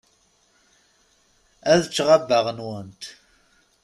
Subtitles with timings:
[1.71, 3.03] Ad ččeɣ abbaɣ-nwent.